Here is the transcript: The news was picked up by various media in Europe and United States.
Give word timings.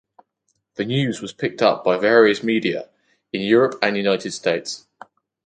The 0.77 0.85
news 0.85 1.21
was 1.21 1.31
picked 1.31 1.61
up 1.61 1.83
by 1.83 1.97
various 1.97 2.41
media 2.41 2.89
in 3.31 3.41
Europe 3.41 3.75
and 3.83 3.95
United 3.95 4.31
States. 4.31 4.87